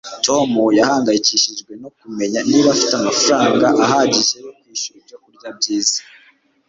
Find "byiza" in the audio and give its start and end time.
5.57-5.99